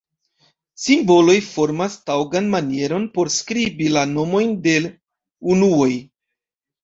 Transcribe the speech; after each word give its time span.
Simboloj 0.83 1.35
formas 1.49 1.97
taŭgan 2.09 2.47
manieron 2.55 3.05
por 3.17 3.29
skribi 3.35 3.91
la 3.97 4.05
nomojn 4.13 4.55
de 4.69 4.75
unuoj. 5.57 5.91